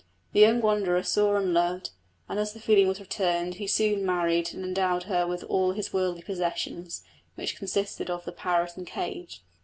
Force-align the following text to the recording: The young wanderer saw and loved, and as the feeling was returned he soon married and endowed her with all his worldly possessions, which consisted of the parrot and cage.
The 0.33 0.39
young 0.39 0.61
wanderer 0.61 1.03
saw 1.03 1.35
and 1.35 1.53
loved, 1.53 1.91
and 2.27 2.39
as 2.39 2.53
the 2.53 2.59
feeling 2.59 2.87
was 2.87 2.99
returned 2.99 3.53
he 3.61 3.67
soon 3.67 4.03
married 4.03 4.51
and 4.51 4.65
endowed 4.65 5.03
her 5.03 5.27
with 5.27 5.43
all 5.43 5.73
his 5.73 5.93
worldly 5.93 6.23
possessions, 6.23 7.03
which 7.35 7.55
consisted 7.55 8.09
of 8.09 8.25
the 8.25 8.31
parrot 8.31 8.77
and 8.77 8.87
cage. 8.87 9.43